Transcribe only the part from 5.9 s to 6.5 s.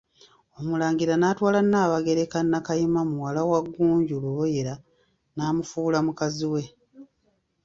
mukazi